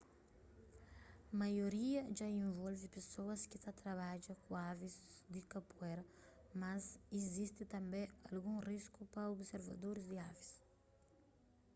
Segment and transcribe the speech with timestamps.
[1.39, 4.93] maioria dja involve pesoas ki ta trabadja ku avis
[5.33, 6.03] di kapuera
[6.61, 6.83] mas
[7.19, 8.01] izisti tanbê
[8.31, 10.49] algun risku pa observadoris di avis